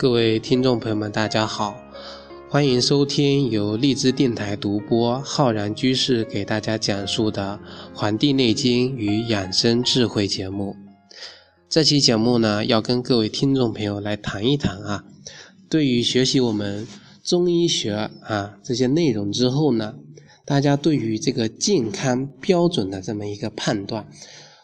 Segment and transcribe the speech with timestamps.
[0.00, 1.76] 各位听众朋友们，大家好，
[2.48, 7.60] 欢迎收听由荔枝电台独播、浩然居士给大家讲述的
[7.94, 10.74] 《黄帝内经与养生智慧》节目。
[11.68, 15.04] 这期节目呢，要跟各位听众朋友来谈一谈啊，
[15.68, 16.88] 对于学习我们
[17.22, 19.96] 中医学啊这些内容之后呢，
[20.46, 24.08] 大家对于这个健康标准的这么一个判断。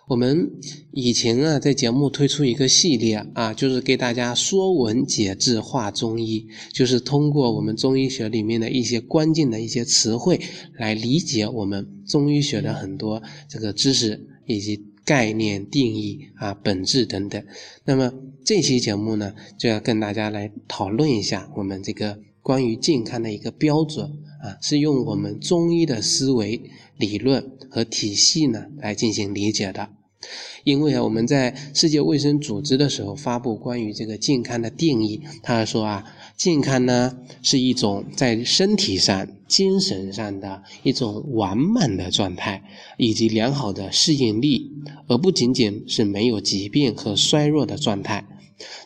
[0.08, 0.52] 我们
[0.92, 10.40] 以前啊，在节目推出一个系列啊，就是给大家说文解字话中医，就是通过我们中医学里面的一些关键的一些词汇
[10.78, 17.44] 来理解我们中医学的很多这个知识以及概念定义啊、本质等等。
[17.84, 18.12] 那么
[18.44, 24.06] 这期节目呢，就要跟大家来讨论一下我们这个关于健康的一个标准
[24.40, 26.62] 啊，是用我们中医的思维
[26.96, 29.95] 理论和体系呢来进行理解的。
[30.64, 36.04] 因为啊，我们在世界卫生组织的时候发布关于这个健康的定义，他说啊，
[36.36, 42.62] 健康呢是一种在身体上、精神上的一种完满的状态，
[42.96, 44.72] 以及良好的适应力，
[45.06, 48.26] 而不仅仅是没有疾病和衰弱的状态。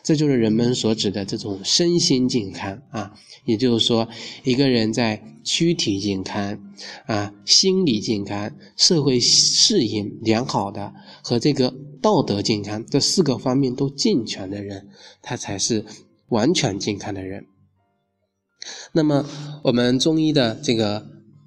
[0.03, 3.13] 这就是人们所指的这种身心健康啊，
[3.45, 4.07] 也就是说，
[4.43, 6.73] 一个人在躯体健康
[7.05, 14.89] 啊、心理健康、社会适应良好的和这个道德健康这四个方面都健全的人，
[15.21, 15.85] 他才是
[16.27, 17.45] 完全健康的人。
[18.91, 19.25] 那么，
[19.63, 21.01] 我们中医的这个《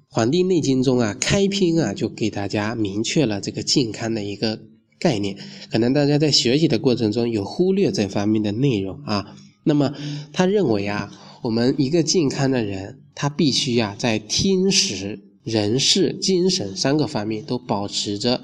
[0.09, 4.59] 黄帝内经》中啊，开篇啊就给大家明确了这个健康的一个。
[4.97, 5.37] 概念
[5.69, 9.35] 可能大家在学习的过程中有忽略这方面的内容啊。
[9.63, 9.93] 那么
[10.31, 11.11] 他认为啊，
[11.41, 18.41] 我们一个健康的人，他必须呀在听食、人事、精神三个方面都保持着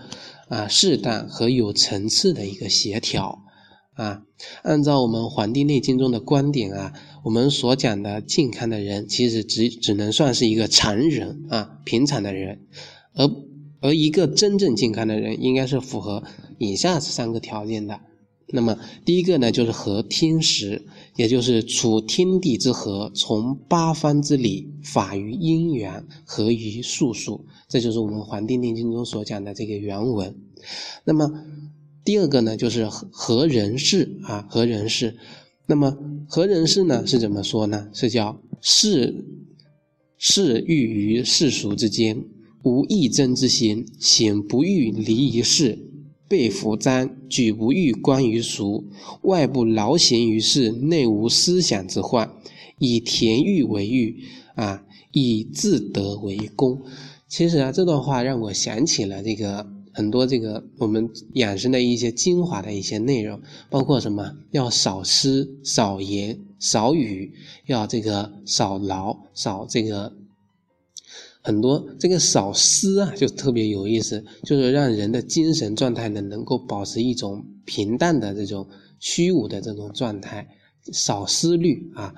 [0.49, 3.43] 啊适当和有层次的一个协调
[3.93, 4.23] 啊。
[4.63, 6.93] 按照我们《黄帝内经》中的观点啊，
[7.23, 12.61] 我们所讲的健康的人，其实只只能算是一个常人啊，平常的人，
[13.13, 13.29] 而。
[13.81, 16.23] 而一个真正健康的人，应该是符合
[16.57, 17.99] 以下三个条件的。
[18.53, 20.81] 那么，第一个呢，就是合天时，
[21.15, 27.45] 也就是处天地之和，从八方之理，法于因缘，合于术数。
[27.69, 30.35] 这就是我们《黄帝内经》中所讲的这个原文。
[31.05, 31.31] 那么，
[32.03, 35.15] 第二个呢，就是合人事啊，合人事。
[35.65, 35.97] 那么，
[36.27, 37.87] 合人事呢，是怎么说呢？
[37.93, 39.25] 是叫事
[40.17, 42.25] 事欲于世俗之间。
[42.63, 45.79] 无益争之心，行不欲离于世，
[46.27, 48.85] 背服瞻，举不欲观于俗，
[49.23, 52.31] 外部劳形于事，内无思想之患，
[52.77, 54.23] 以田欲为欲，
[54.53, 56.83] 啊，以自得为功。
[57.27, 67.33] 其实啊，这段话让我想起了这个很多这个我们养生的一些精华的一些内容，包括什么要少思、少言、少语，
[67.65, 70.13] 要这个少劳、少这个。
[71.43, 78.67] 很多这个少思啊，就特别有意思，就是让人的精神状态呢，能够保持一种平淡的这种
[78.99, 80.47] 虚无的这种状态，
[80.93, 82.13] 少思虑啊。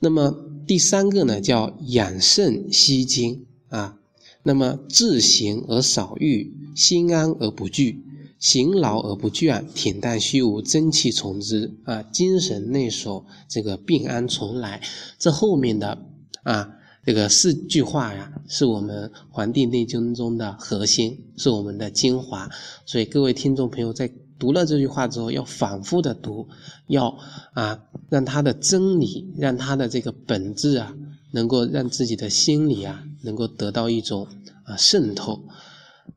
[0.00, 0.34] 那么
[0.66, 3.98] 第三个呢，叫养肾息精啊。
[4.44, 8.02] 那么志行而少欲，心安而不惧，
[8.38, 14.80] 行劳而不倦，恬淡虚无，真气从之啊，精神内守，这个病安从来。
[15.18, 16.06] 这后面的
[16.44, 16.76] 啊。
[17.08, 22.46] 这个四句话呀，是我们《黄帝内经》中的核心，是我们的精华。
[22.84, 26.46] 所以各位听众朋友在读了这句话之后，要反复的读，
[26.86, 27.16] 要
[27.54, 30.94] 啊，让它的真理，让它的这个本质啊，
[31.30, 34.28] 能够让自己的心里啊，能够得到一种
[34.64, 35.42] 啊渗透。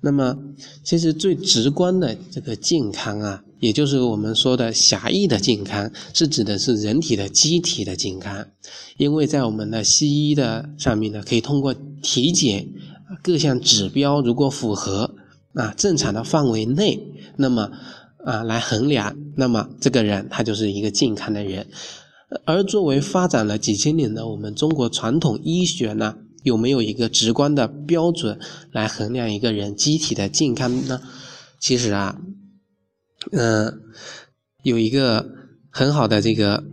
[0.04, 0.36] 那么，
[0.84, 8.48] 其实最直观的这个健康啊，也就是我们说的狭义的健康，是指的是人体的机体的健康。
[8.98, 11.72] 因为在我们的西医的上面呢，可以通过
[12.02, 12.68] 体检
[13.22, 15.14] 各项指标，如果符合
[15.54, 17.00] 啊正常的范围内，
[17.38, 17.70] 那么
[18.26, 21.68] 啊来衡量，那么这个人他就是一个健康的人。
[22.46, 26.16] 而作为发展了几千年的我们中国传统医学呢？
[26.44, 28.40] 有没有一个直观的标准
[28.72, 31.02] 来衡量一个人机体的健康呢？
[31.60, 32.20] 其实啊，
[33.32, 33.82] 嗯，
[34.64, 35.30] 有一个
[35.70, 36.64] 很好的这个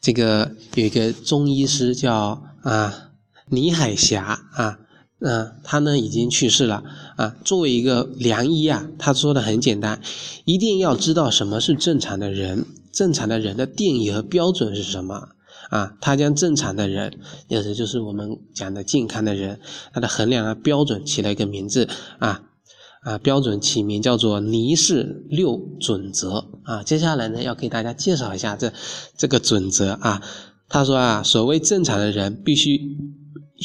[0.00, 3.10] 这个有一个中医师叫啊
[3.50, 4.78] 倪海霞啊，
[5.20, 6.82] 嗯，他呢已经去世了
[7.16, 7.36] 啊。
[7.44, 10.00] 作为一个良医啊，他说的很简单，
[10.44, 15.28] 一定要知道什么是正常的人，正常的人的定义和标准是什么。
[15.70, 17.18] 啊，他将正常的人，
[17.48, 19.60] 也是就是我们讲的健康的人，
[19.92, 21.88] 他的衡量的标准起了一个名字
[22.18, 22.42] 啊
[23.02, 26.82] 啊标准起名叫做尼氏六准则啊。
[26.82, 28.72] 接下来呢，要给大家介绍一下这
[29.16, 30.22] 这个准则啊。
[30.68, 32.96] 他说啊，所谓正常的人必须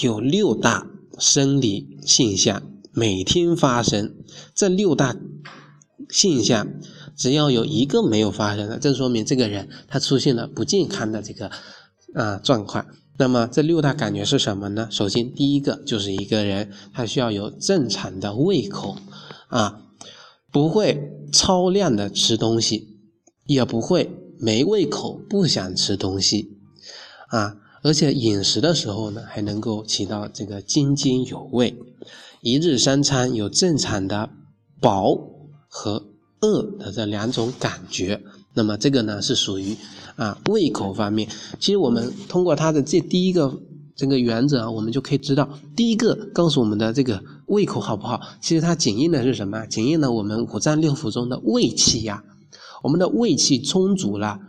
[0.01, 0.87] 有六大
[1.19, 2.63] 生理现象
[2.93, 4.15] 每天发生，
[4.55, 5.15] 这六大
[6.09, 6.67] 现象
[7.15, 11.51] 只要有一个没有发生的，这说明这个人他出现了不健康的这个
[12.13, 12.85] 啊状况。
[13.17, 14.87] 那么这六大感觉是什么呢？
[14.89, 18.97] 首先，第一个就是一个人他需要有正常的胃口，
[19.49, 19.81] 啊，
[20.51, 22.97] 不会超量的吃东西，
[23.45, 26.57] 也不会没胃口不想吃东西，
[27.27, 31.77] 啊，而且饮食的时候呢，还能够起到这个津津有味，
[32.41, 34.31] 一日三餐有正常的
[34.81, 35.15] 饱
[35.69, 36.03] 和
[36.41, 38.23] 饿的这两种感觉。
[38.53, 39.75] 那么这个呢是属于
[40.15, 41.27] 啊胃口方面。
[41.59, 43.61] 其实我们通过它的这第一个
[43.95, 49.65] 这个原则啊，我们就可以知道，第一个告诉我们的这个胃口好不好，其实它检验的是什么？
[49.67, 52.23] 检验了我们五脏六腑中的胃气呀。
[52.83, 54.39] 我们的胃气充足了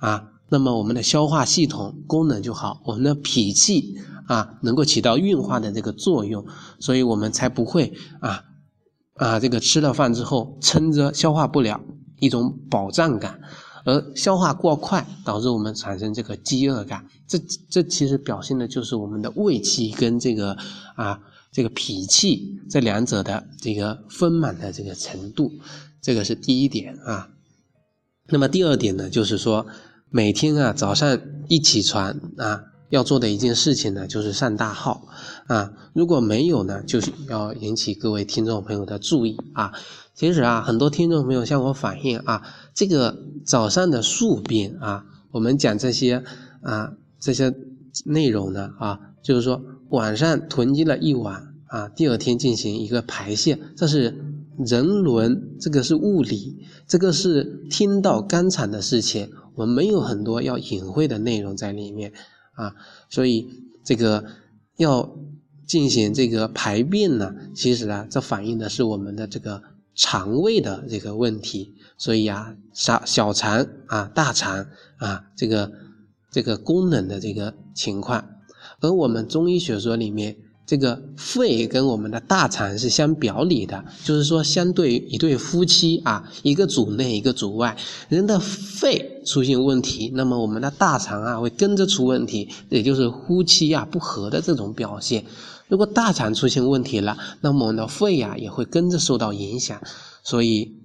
[0.00, 3.94] 啊，那么我们的消化系统功能就好，我们的脾气
[4.26, 6.44] 啊能够起到运化的这个作用，
[6.80, 8.42] 所以我们才不会啊
[9.14, 11.80] 啊这个吃了饭之后撑着消化不了。
[12.18, 13.40] 一种饱胀感，
[13.84, 17.38] 而消化过快导致我们产生这个饥饿感，这
[17.70, 20.56] 这其实表现的就是我们的胃气跟这个
[20.94, 21.20] 啊
[21.52, 25.52] 这个脾气这两者的这个丰满的这个程度，
[26.00, 27.28] 这个是第一点啊。
[28.28, 29.66] 那么第二点呢，就是说
[30.10, 35.06] 每天啊早上一起床啊要做的一件事情呢，就是上大号
[35.46, 39.72] 啊，如果没有呢，就是要引起各位听众朋友的注意啊。
[40.16, 42.42] 其实啊，很多听众朋友向我反映啊，
[42.72, 46.24] 这个早上的宿便啊，我们讲这些
[46.62, 47.54] 啊这些
[48.06, 54.16] 内容呢啊，就是说晚上囤积了一晚啊，第二天进行一个排泄，这是
[54.56, 62.14] 人伦，这个是物理，这个是天道纲常的事情，我们没有很多要隐晦的内容在里面
[62.54, 62.74] 啊，
[63.10, 63.50] 所以
[63.84, 64.24] 这个
[64.78, 65.14] 要
[65.66, 69.62] 进行这个排便呢，其实啊，这反映的是我们的这个。
[69.96, 74.66] 肠胃的这个问题，所以啊，小小肠啊、大肠
[74.98, 75.72] 啊，这个
[76.30, 78.24] 这个功能的这个情况，
[78.80, 87.74] 而我们中医学说里面，这个肺跟我们的大肠是相表里的，就是说，相对一对夫妻啊，一个主内，一个主外，
[88.10, 95.24] 人的肺出现问题，那么我们的大肠啊会跟着出问题，也就是夫妻啊不和的这种表现。
[95.68, 99.80] 如果大肠出现问题了，那么我们的肺呀也会跟着受到影响。
[100.22, 100.76] 所以，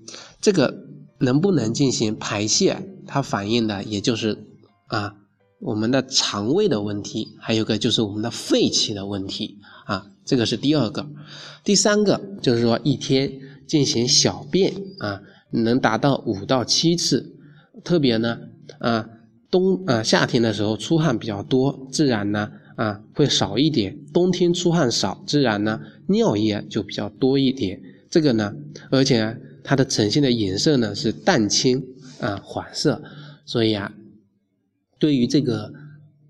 [0.42, 0.86] 这个
[1.20, 4.46] 能不能进行排泄，它反映的也就是
[4.88, 5.16] 啊
[5.60, 10.08] 我们的肠胃的问题，还有个就是我们的肺气的问题啊。
[10.26, 11.08] 这个是第二个，
[11.64, 13.32] 第三个就是说一天
[13.68, 17.36] 进行小便啊，能达到五到七次，
[17.84, 18.40] 特别呢
[18.80, 19.08] 啊
[19.52, 22.52] 冬啊夏天的时候出汗比较多，自然呢。
[22.76, 23.98] 啊，会少一点。
[24.14, 27.82] 冬天出汗少，自然呢尿液就比较多一点。
[28.10, 28.54] 这个呢，
[28.90, 31.84] 而且它的呈现的颜色呢是淡青
[32.20, 33.02] 啊，黄色。
[33.46, 33.92] 所以啊，
[35.00, 35.74] 对于这个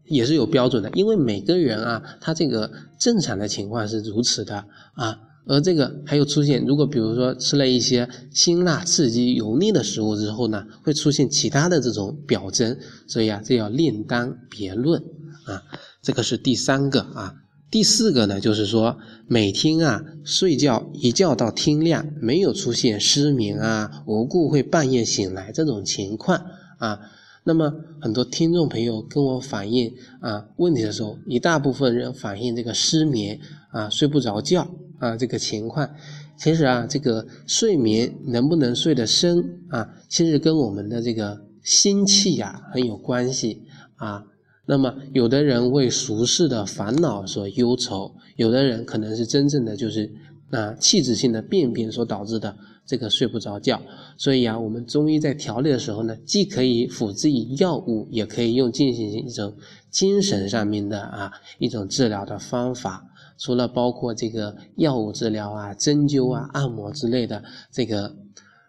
[0.05, 5.19] 也是有标准的，因为每个人啊，他这个正常的情况是如此的啊。
[5.47, 12.77] 而这个还有出现，如果比如说吃了一些辛辣、刺激、油腻的食物之后呢，会出现其他的这种表征。
[13.07, 15.01] 所以啊，这要另当别论
[15.45, 15.63] 啊。
[16.01, 17.35] 这个是第三个啊，
[17.69, 26.43] 第四个呢，就是说每天啊睡觉一觉到天亮，没有出现失眠啊、无故会半夜醒来这种情况
[26.79, 26.99] 啊。
[27.43, 29.91] 那么很多听众朋友跟我反映
[30.21, 33.39] 啊问题的时候，一大部分人反映这个失眠
[33.71, 34.67] 啊、睡不着觉
[34.99, 35.89] 啊这个情况。
[36.37, 43.63] 其实啊，这个睡眠能不能睡得深啊，其实跟我们的这个心气呀很有关系
[43.95, 44.23] 啊。
[44.71, 50.09] 那么，有的人为俗世的烦恼所忧愁，有的人可能是真正的就是
[50.49, 53.81] 啊气质性的便便所导致的这个睡不着觉。
[54.15, 59.53] 所以啊，我们中医在调理的时候呢，既可以辅之以药物，也可以用进行一种
[59.89, 63.05] 精神上面的啊一种治疗的方法。
[63.37, 68.15] 除了包括这个药物治疗啊、针灸啊、按摩之类的这个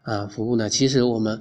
[0.02, 1.40] 啊服务呢，其实我们。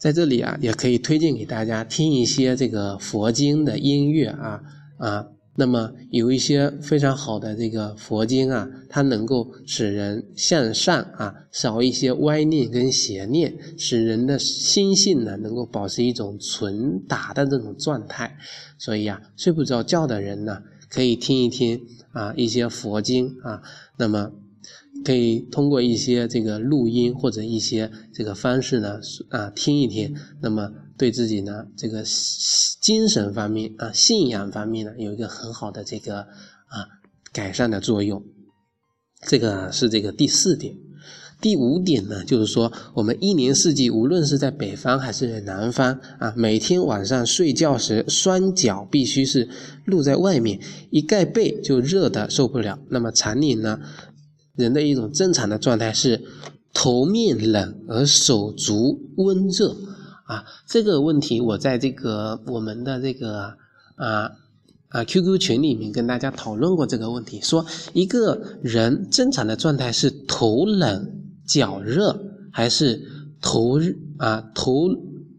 [0.00, 4.58] 在这里啊，也可以推荐给大家听一些这个佛经的音乐啊
[4.96, 5.26] 啊，
[5.56, 18.34] 那么有一些非常好的这个佛经啊，它能够使人向上啊，少一些歪念跟邪念，使人的心性呢能够保持一种纯达的这种状态。
[18.78, 21.78] 所以啊，睡不着觉的人呢，可以听一听
[22.12, 23.60] 啊一些佛经啊，
[23.98, 24.32] 那么
[25.04, 32.04] 可以通过一些这个录音或者一些这个方式呢，啊，听一听，那么对自己呢，这个
[32.80, 36.86] 精神方面啊，信仰方面呢，有一个很好的这个啊
[37.32, 38.22] 改善的作用。
[39.26, 40.74] 这个是这个第四点。
[41.42, 49.48] 第五点呢，就是说我们一年四季，无论是在北方还是南方啊，每天晚上睡觉时，双脚必须是
[49.86, 52.78] 露在外面，一盖被就热的受不了。
[52.90, 53.80] 那么常年呢，
[54.60, 56.22] 人的一种正常的状态是
[56.72, 59.76] 头面冷而手足温热
[60.24, 60.44] 啊。
[60.66, 63.54] 这个问题我在这个我们的这个
[63.96, 64.30] 啊
[64.88, 71.16] 啊 QQ 群里面跟大家讨论过这个问题，说一个人正常的状态是头冷。
[71.46, 72.16] 脚热
[72.52, 73.02] 还是
[73.42, 73.80] 头
[74.18, 74.88] 啊头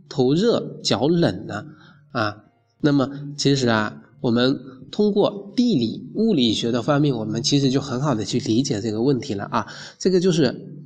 [0.09, 1.63] 头热脚冷呢
[2.11, 2.43] 啊？
[2.81, 4.59] 那么其实啊，我们
[4.91, 9.67] 通过地理物理学的方面，我们其实就很好的去理解这个问题了啊。
[9.97, 10.85] 这个就是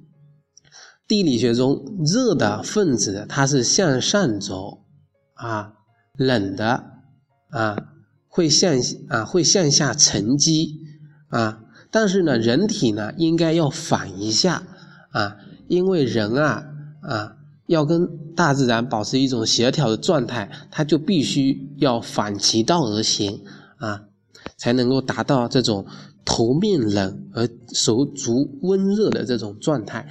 [1.07, 4.85] 地理学中热的分子它是向上走
[5.33, 5.73] 啊，
[6.17, 6.83] 冷的
[7.49, 7.77] 啊
[8.27, 8.75] 会向
[9.09, 10.75] 啊会向下沉积
[11.29, 14.63] 啊，但是呢，人体呢应该要反一下。
[15.11, 15.37] 啊，
[15.69, 16.65] 因为人啊
[17.01, 23.41] 啊要跟大自然保持一种协调的状态，他就必须要反其道而行
[23.85, 24.03] 啊，
[24.57, 25.85] 才能够达到这种
[26.23, 30.07] 头面冷而手足温热的这种状态。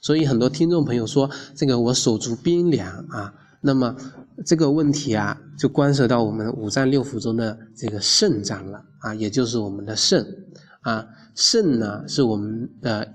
[0.00, 3.96] 所以很多听众朋友说，这个我手足冰凉啊，那么
[4.46, 10.26] 这个问题啊，就关涉到我们五脏六腑中的这个肾脏了啊，也就是我们的肾
[10.80, 13.14] 啊，肾呢是我们的。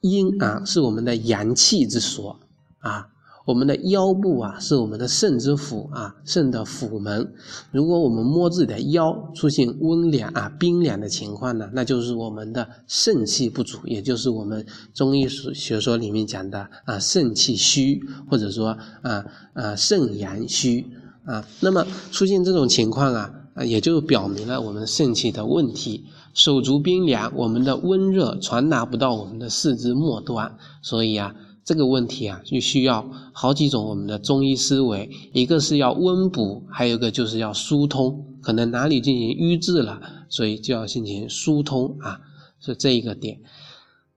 [0.00, 2.38] 阴啊，是我们的阳气之所
[2.78, 3.08] 啊。
[3.48, 7.32] 我们的腰部啊，是我们的肾之府啊，肾的府门。
[7.70, 19.24] 如果我们摸自己的腰出现温凉啊、冰凉的情况呢，那就是我们的肾气不足，也就是我们中医学说里面讲的啊肾气虚，或者说啊
[19.54, 20.86] 啊肾阳虚
[21.24, 21.42] 啊。
[21.60, 23.32] 那么出现这种情况，啊
[23.64, 26.04] 也就表明了我们肾气的问题。
[26.34, 31.34] 手足冰凉，我们的温热传达不到我们的四肢末端，所以啊，
[31.68, 42.20] 这个问题啊，就需要好几种我们的中医思维，一个是要温补，还有一个就是要疏通，可能哪里进行瘀滞了，所以就要进行疏通啊，
[42.58, 43.42] 是这一个点。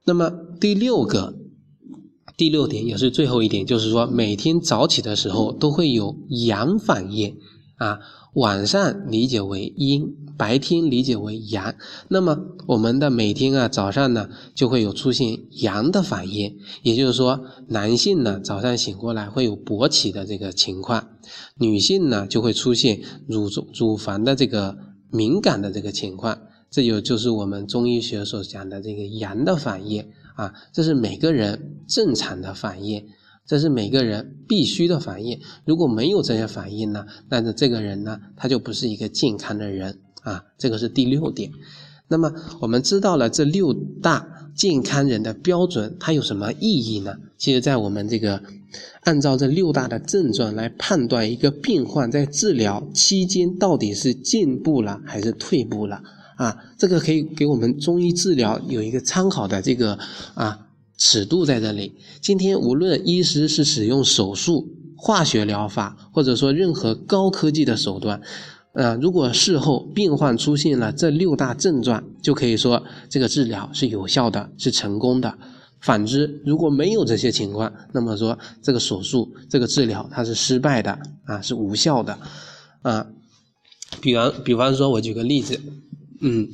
[0.05, 0.31] 那么
[0.61, 1.33] 第六个，
[2.37, 7.35] 第六点也是最后一点，就是说每天早起的时候都会有阳反应
[7.75, 7.99] 啊。
[8.35, 11.75] 晚上理解为阴，白天理解为阳。
[12.07, 21.09] 那么我们的每天啊早上呢就会有出现阳的反应，也就是说男性呢早上醒过来会有勃起的这个情况，
[21.57, 24.77] 女性呢就会出现乳乳房的这个
[25.09, 26.37] 敏感的这个情况。
[26.69, 33.05] 这就就是我们中医学所讲的这个阳的反应啊，这是每个人正常的反应。
[33.43, 40.43] 这是每个人必须的反应，如果没有这些反应呢，那这个人呢，他就不是一个健康的人啊。
[40.57, 41.51] 这个是第六点。
[42.07, 47.15] 那么我们知道了这六大健康人的标准，它有什么意义呢？
[47.37, 48.41] 其实，在我们这个
[49.01, 56.01] 按照这六大的症状来判断一个病患在治疗期间到底是进步了还是退步了
[56.37, 59.97] 啊，这个可以给我们中医治疗有一个参考的这个
[60.33, 60.67] 啊。
[61.03, 61.95] 尺度在这里。
[62.21, 68.21] 今天无论医师是使用手术、化学疗法，或者说任何高科技的手段，
[68.73, 75.37] 呃，如果事后病患出现了这六大症状，就可以说这个治疗是有效的，是成功的。
[75.79, 82.17] 反之，如果没有这些情况，那么说这个手术、这个治疗它是失败的啊，是无效的
[82.81, 83.07] 啊。
[83.99, 85.59] 比方，比方说，我举个例子，
[86.21, 86.47] 嗯，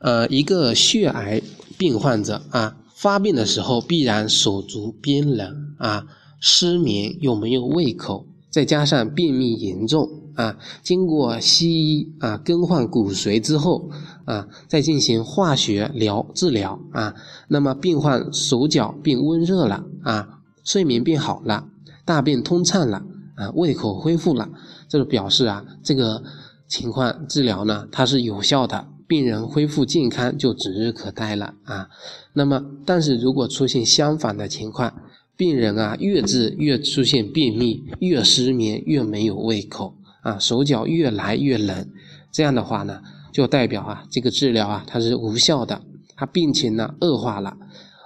[0.00, 1.40] 呃，一个血癌
[1.78, 2.76] 病患者啊。
[2.94, 6.06] 发病的时候必然手足冰冷啊，
[6.40, 13.90] 失眠又没有胃口，再加上便秘严重啊，经过西医啊更换骨髓之后
[14.26, 17.12] 啊，再进行化学疗治疗啊，
[17.48, 21.66] 那么病患手脚变温热了啊，睡眠变好了，
[22.04, 23.02] 大便通畅了
[23.34, 24.48] 啊，胃口恢复了，
[24.88, 26.22] 这就表示啊，这个
[26.68, 28.86] 情况治疗呢它是有效的。
[29.06, 31.88] 病人恢复健康就指日可待了啊。
[32.32, 34.94] 那么，但是如果出现相反的情况，
[35.36, 41.88] 病人啊越治越出现便秘，越失眠越没有胃口啊，手脚越来越冷，
[42.32, 43.00] 这样的话呢，
[43.32, 45.80] 就代表啊这个治疗啊它是无效的，
[46.16, 47.56] 他病情呢恶化了。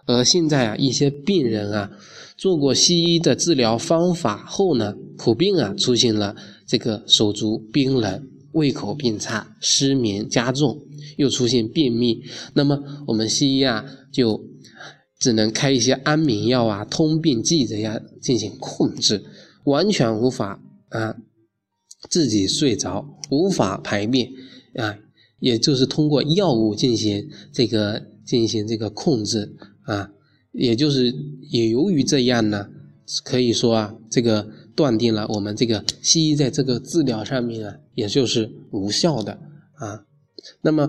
[0.06, 1.90] 而现在啊一些病人啊
[2.36, 6.34] 做过西医的治疗方法后呢，普遍啊出现了
[6.66, 8.26] 这个手足冰冷。
[8.52, 10.80] 胃口变差，失眠加重，
[11.16, 12.22] 又出现便秘，
[12.54, 14.42] 那么我们西医啊就
[15.18, 19.24] 只能开一些安眠药啊、通便剂这样进行控制，
[19.64, 21.16] 完全无法啊
[22.08, 24.30] 自己睡着，无法排便
[24.76, 24.96] 啊，
[25.40, 30.10] 也就是通过药物进行这个进行这个控制啊，
[30.52, 31.12] 也就是
[31.50, 32.68] 也由于这样呢。
[33.24, 34.46] 可以说啊，这个
[34.76, 39.32] 断定了我们这个西医在这个治疗上面啊，也就是无效的
[39.76, 40.04] 啊。
[40.62, 40.88] 那么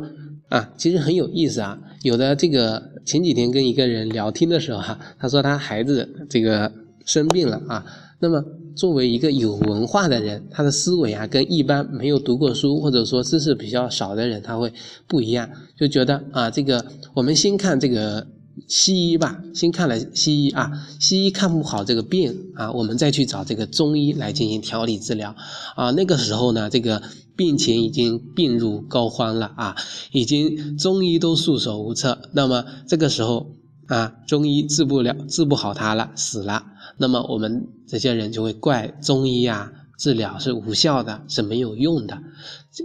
[0.49, 1.79] 啊，其实很有意思啊。
[2.03, 6.71] 有的这个前几天跟一个人聊天的时候哈，他说他孩子这个
[7.05, 7.85] 生病了啊。
[8.19, 8.43] 那么
[8.75, 14.73] 作为一个有文化的人，他的思维啊，跟一般没有读过书或者说知识比较少的人他会
[15.07, 18.27] 不一样，就觉得啊，这个我们先看这个。
[18.67, 25.33] 西医吧，先看了西医啊，西医看不好这个病啊，我们再去找这个中医来进行调理治疗
[25.77, 25.91] 啊。
[25.91, 27.01] 那个时候呢，这个
[27.39, 29.77] 病情已经病入膏肓了啊，
[30.11, 32.19] 已经中医都束手无策。
[32.33, 33.55] 那么这个时候
[33.87, 36.65] 啊，中医治不了，治不好他了，死了。
[36.97, 39.71] 那么我们这些人就会怪中医啊。
[39.97, 42.17] 治疗是无效的，是没有用的。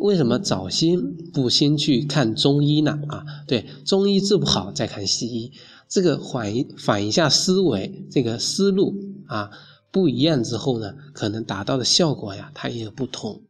[0.01, 1.01] 为什么早先
[1.33, 2.99] 不先去看中医呢？
[3.09, 5.53] 啊，对，中医治不好再看西医，
[5.89, 8.97] 这个反反一下思维，这个思路
[9.29, 9.49] 啊
[9.93, 13.43] 不一样之后呢，可能达到的效果呀，它也有不同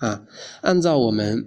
[0.00, 0.24] 啊。
[0.60, 1.46] 按照我们。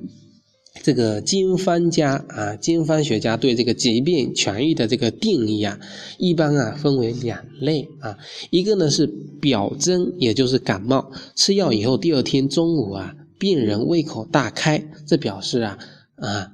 [0.82, 5.80] 这个经方家啊，经方学家对这个疾病痊愈的这个定义啊，
[6.18, 8.18] 一般啊分为两类啊，
[8.50, 9.06] 一个呢是
[9.40, 15.78] 表征，也就是感冒，吃药以后第二天中午啊，病人胃口大开，这表示啊
[16.16, 16.52] 啊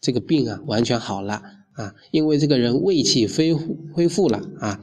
[0.00, 1.40] 这个病啊完全好了
[1.74, 4.80] 啊，因为这个人胃气恢复恢复了啊。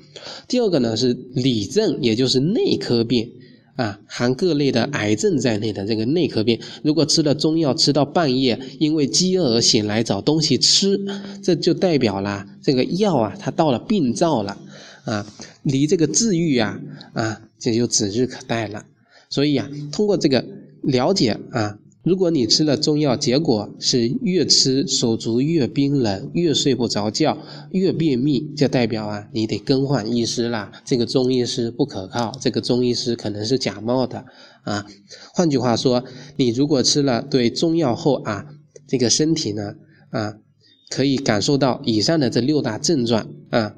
[0.47, 3.33] 第二个呢是里症，也就是内科病。
[3.77, 10.99] 啊，含各类的癌症在内的这个内科病，如果吃了中药吃到半夜，因为饥饿而醒来找东西吃，
[11.41, 14.57] 这就代表了这个药啊，它到了病灶了，
[15.05, 15.25] 啊，
[15.63, 16.77] 离这个治愈啊，
[17.13, 18.83] 啊，这就指日可待了。
[19.29, 20.43] 所以啊，通过这个
[20.81, 21.77] 了解啊。
[22.07, 27.37] 如果你吃了中药，结果是越吃手足越冰冷，越睡不着觉，
[27.71, 30.71] 越便秘，就代表啊，你得更换医师啦。
[30.85, 34.23] 这个中医师不可靠，这个中医师可能是假冒的
[34.63, 34.85] 啊。
[35.33, 36.05] 换句话说，
[36.37, 38.45] 你如果吃了对中药后啊，
[38.87, 39.73] 这个身体呢
[40.11, 40.35] 啊，
[40.89, 43.75] 可以感受到以上的这六大症状啊。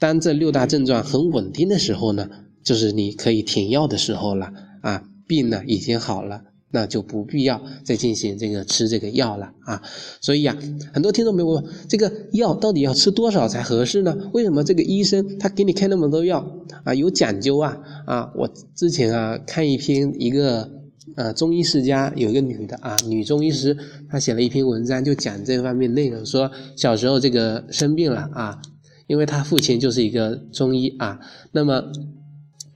[0.00, 2.28] 当这六大症状很稳定的时候呢，
[2.64, 4.50] 就是你可以停药的时候了
[4.82, 6.49] 啊，病呢已经好了。
[6.72, 9.82] 那就不必要再进行这个吃这个药了啊，
[10.20, 10.56] 所以呀，
[10.92, 14.16] 很多听众朋友问，这个药到底要吃多少才合适呢？
[14.32, 16.46] 为什么这个医生他给你开那么多药
[16.84, 16.94] 啊？
[16.94, 18.32] 有讲究啊啊！
[18.36, 20.70] 我之前啊看一篇一个
[21.16, 23.76] 呃中医世家有一个女的啊女中医师，
[24.08, 28.62] 她写了一篇文章就讲这方面内容，说小时候这个生病了啊，
[29.08, 31.18] 因为她父亲就是一个中医啊，
[31.50, 31.82] 那么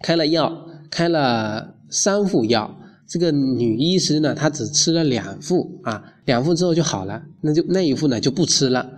[0.02, 2.80] 开了药，开了三副药。
[3.06, 8.90] 这个女医师呢，她只吃了两副啊，两副之后就好了，那就那一副呢就不吃了，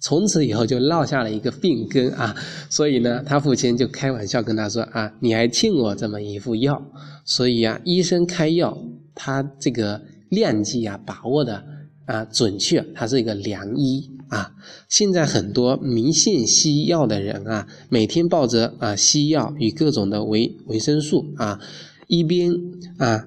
[0.00, 2.34] 从此以后就落下了一个病根啊，
[2.70, 6.80] 所以呢，他父亲就开玩笑跟他说啊，你还欠我这么一副药，
[7.24, 8.78] 所以啊，医生开药，
[9.14, 11.64] 他这个量剂啊把握的
[12.06, 14.52] 啊准确，他是一个良医啊。
[14.88, 21.58] 现在很多迷信西药的人啊，每天抱着啊西药与各种的维维生素啊，
[22.06, 22.54] 一边
[22.98, 23.26] 啊。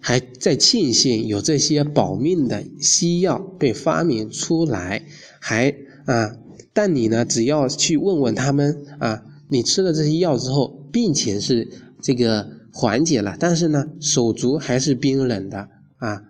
[0.00, 5.04] 还在庆幸有这些保命的西药被发明出来，
[5.40, 5.74] 还
[6.06, 6.36] 啊，
[6.72, 11.68] 但你呢，只要去问问他们啊，你吃了这些药之后，病情是
[12.00, 16.22] 这个缓解了，但是呢，手足还是冰冷的啊，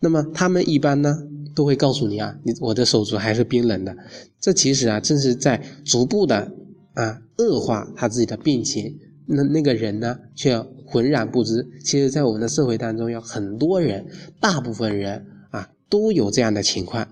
[0.00, 1.18] 那么他们一般呢
[1.54, 3.96] 都会告诉你啊，你我的手足还是冰冷的，
[4.40, 6.52] 这其实啊，正是在逐步的
[6.94, 8.98] 啊恶化他自己的病情。
[9.28, 11.66] 那那个人呢，却浑然不知。
[11.82, 14.06] 其实，在我们的社会当中，有很多人，
[14.40, 17.08] 大部分人啊，都有这样的情况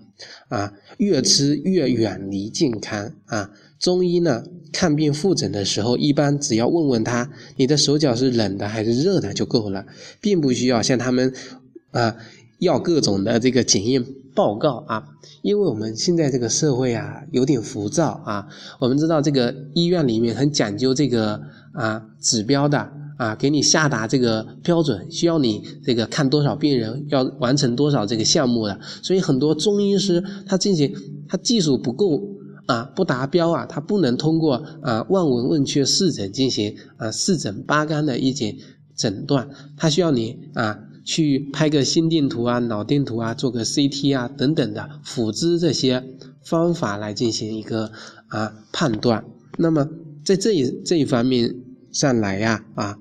[0.49, 0.73] 啊。
[0.99, 3.51] 越吃越远离健康啊。
[3.79, 9.85] 中医呢，看病复诊的时候，一般只要问问他，你的手脚是冷的还是热的就够了，
[10.21, 11.35] 并不需要向他们
[11.91, 12.17] 啊
[12.61, 15.09] 要各种的这个检验报告啊。
[15.43, 18.49] 因为我们现在这个社会啊，有点浮躁啊。
[18.79, 21.43] 我们知道，这个医院里面很讲究这个。
[21.75, 30.95] 啊，指标的啊，给你下达这个标准，需要你这个看多少病人，要完成多少这个项目的，所以很多中医师他进行
[31.29, 32.23] 他技术不够
[32.67, 38.57] 啊，不达标啊，他不能通过啊望闻问切四诊进行啊四诊八纲的一些
[38.97, 46.03] 诊断，他需要你啊去拍个心电图啊、脑电图啊、做个 CT 啊等等的辅之这些
[46.43, 47.93] 方法来进行一个
[48.29, 49.25] 啊判断。
[49.59, 49.89] 那么
[50.25, 51.55] 在这一这一方面
[51.93, 52.99] 上来呀啊，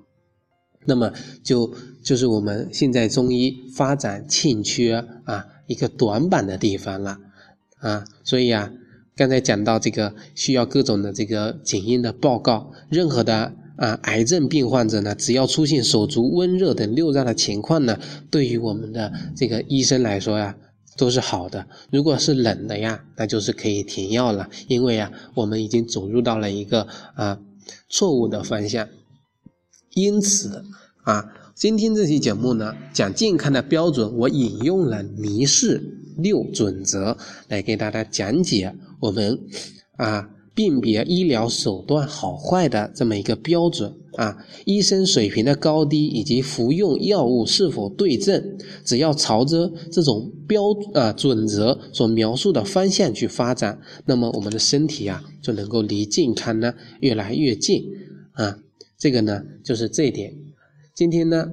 [0.86, 1.12] 那么
[1.43, 7.17] 就就是我们现在中医发展欠缺啊一个短板的地方了
[7.80, 8.72] 啊，所以啊。
[9.15, 18.00] 刚才讲到这个需要各种的这个检验的报告，任何的啊癌症病患者呢，只要出现手足温热等六脏的情况呢，
[18.32, 20.58] 对于我们的这个医生来说呀，
[20.98, 21.67] 都是好的。
[21.91, 27.39] 如果是冷的呀，那就是可以停药了，因为啊，我们已经走入到了一个啊
[27.88, 28.89] 错误的方向。
[29.93, 30.63] 因此
[31.03, 35.82] 啊，今天这期节目呢，讲健康的标准，我引用了尼氏
[36.17, 38.73] 六准则来给大家讲解。
[38.99, 39.39] 我们
[39.97, 57.84] 啊，辨别医疗手段好坏的这么一个标准啊，医生水平的高低以及服用药物是否对症，只要朝着这种标啊准则所描述的方向去发展，那么我们的身体啊就能够离健康呢越来越近
[58.32, 58.58] 啊。
[59.03, 60.33] 这个呢就是这一点。
[60.95, 61.51] 今天呢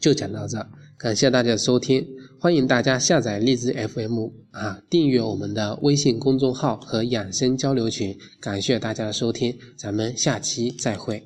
[0.00, 0.58] 就讲到这，
[0.98, 2.04] 感谢大家的收听。
[2.40, 8.18] 欢迎大家下载荔枝 FM 啊，订阅我们的微信公众号和养生交流群。
[8.40, 11.22] 感谢大家的收听，咱们下期再会。